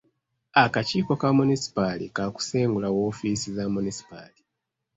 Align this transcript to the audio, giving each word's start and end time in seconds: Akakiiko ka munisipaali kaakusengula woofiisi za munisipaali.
Akakiiko 0.63 1.11
ka 1.21 1.29
munisipaali 1.37 2.05
kaakusengula 2.15 2.87
woofiisi 2.95 3.47
za 3.57 3.65
munisipaali. 3.73 4.41